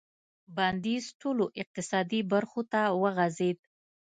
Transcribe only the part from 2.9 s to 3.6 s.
وغځېد.